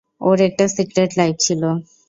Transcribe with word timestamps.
ওর 0.21 0.37
একটা 0.47 0.65
secret 0.75 1.11
life 1.17 1.35
ছিল। 1.45 1.61